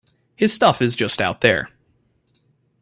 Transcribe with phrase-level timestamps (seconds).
[0.35, 1.69] His stuff is just out there.